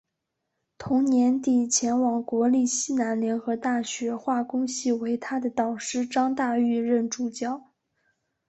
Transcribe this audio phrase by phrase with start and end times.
[0.79, 7.67] 同年底前往国立西南联合大学化工系为他的导师张大煜任助教。